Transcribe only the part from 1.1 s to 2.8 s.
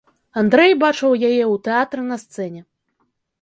яе ў тэатры на сцэне.